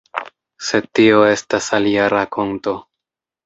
Sed 0.69 0.87
tio 1.01 1.21
estas 1.33 1.69
alia 1.81 2.11
rakonto. 2.17 2.79